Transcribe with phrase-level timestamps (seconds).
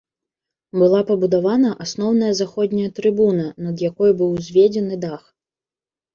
[0.83, 5.21] Была пабудавана асноўная заходняя трыбуна, над якой быў узведзены дах.